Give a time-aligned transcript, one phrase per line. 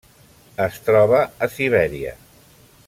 [0.67, 2.19] Es troba a Sibèria.